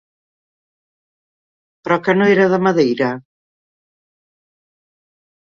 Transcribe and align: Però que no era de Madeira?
Però 1.83 1.99
que 2.07 2.17
no 2.17 2.29
era 2.37 2.47
de 2.55 2.61
Madeira? 2.69 3.11